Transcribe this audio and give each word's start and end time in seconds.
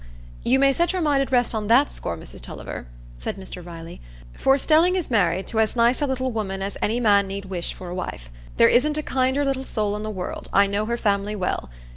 "You 0.43 0.57
may 0.57 0.73
set 0.73 0.93
your 0.93 1.01
mind 1.03 1.21
at 1.21 1.31
rest 1.31 1.53
on 1.53 1.67
that 1.67 1.91
score, 1.91 2.17
Mrs 2.17 2.41
Tulliver," 2.41 2.87
said 3.19 3.35
Mr 3.37 3.63
Riley, 3.63 4.01
"for 4.33 4.57
Stelling 4.57 4.95
is 4.95 5.11
married 5.11 5.45
to 5.49 5.59
as 5.59 5.75
nice 5.75 6.01
a 6.01 6.07
little 6.07 6.31
woman 6.31 6.63
as 6.63 6.75
any 6.81 6.99
man 6.99 7.27
need 7.27 7.45
wish 7.45 7.71
for 7.75 7.89
a 7.89 7.93
wife. 7.93 8.31
There 8.57 8.67
isn't 8.67 8.97
a 8.97 9.03
kinder 9.03 9.45
little 9.45 9.63
soul 9.63 9.95
in 9.95 10.01
the 10.01 10.09
world; 10.09 10.49
I 10.51 10.65
know 10.65 10.87
her 10.87 10.97
family 10.97 11.35
well. 11.35 11.69